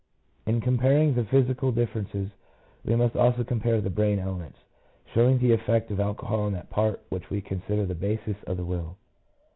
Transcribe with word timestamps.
In 0.47 0.61
comparing 0.61 1.13
the 1.13 1.27
psychical 1.29 1.71
differences 1.71 2.31
we 2.83 2.95
must 2.95 3.15
also 3.15 3.43
compare 3.43 3.79
the 3.81 3.91
brain 3.91 4.17
elements, 4.17 4.57
showing 5.13 5.37
the 5.37 5.51
effect 5.51 5.91
of 5.91 5.99
alcohol 5.99 6.39
on 6.39 6.53
that 6.53 6.71
part 6.71 7.03
which 7.09 7.29
we 7.29 7.39
consider 7.39 7.85
the 7.85 7.93
basis 7.93 8.37
of 8.47 8.57
the 8.57 8.65
will. 8.65 8.97